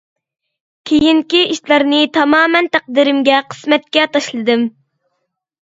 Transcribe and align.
كېيىنكى 0.91 1.41
ئىشلارنى 1.55 1.99
تامامەن 2.17 2.71
تەقدىرىمگە، 2.77 3.39
قىسمەتكە 3.53 4.09
تاشلىدىم. 4.17 4.69